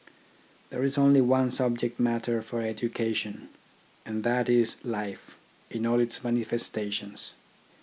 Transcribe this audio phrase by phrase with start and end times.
[0.71, 3.49] There is only one subject matter for education,
[4.03, 5.37] and that is Life
[5.69, 7.33] in all its manifestations.